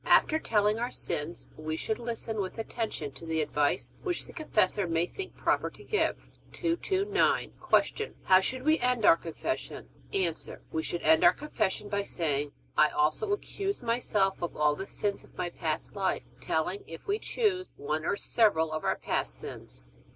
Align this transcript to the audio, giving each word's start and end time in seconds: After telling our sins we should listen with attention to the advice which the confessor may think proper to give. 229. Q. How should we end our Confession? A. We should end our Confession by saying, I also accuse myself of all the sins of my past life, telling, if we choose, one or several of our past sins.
After 0.07 0.39
telling 0.39 0.79
our 0.79 0.89
sins 0.89 1.47
we 1.55 1.77
should 1.77 1.99
listen 1.99 2.41
with 2.41 2.57
attention 2.57 3.11
to 3.11 3.23
the 3.27 3.39
advice 3.39 3.93
which 4.01 4.25
the 4.25 4.33
confessor 4.33 4.87
may 4.87 5.05
think 5.05 5.35
proper 5.37 5.69
to 5.69 5.83
give. 5.83 6.17
229. 6.53 7.53
Q. 7.93 8.15
How 8.23 8.41
should 8.41 8.63
we 8.63 8.79
end 8.79 9.05
our 9.05 9.15
Confession? 9.15 9.89
A. 10.11 10.33
We 10.71 10.81
should 10.81 11.03
end 11.03 11.23
our 11.23 11.33
Confession 11.33 11.87
by 11.87 12.01
saying, 12.01 12.51
I 12.75 12.89
also 12.89 13.31
accuse 13.31 13.83
myself 13.83 14.41
of 14.41 14.55
all 14.57 14.73
the 14.73 14.87
sins 14.87 15.23
of 15.23 15.37
my 15.37 15.51
past 15.51 15.95
life, 15.95 16.23
telling, 16.39 16.83
if 16.87 17.05
we 17.05 17.19
choose, 17.19 17.71
one 17.77 18.03
or 18.03 18.15
several 18.17 18.71
of 18.71 18.83
our 18.83 18.97
past 18.97 19.35
sins. 19.35 19.85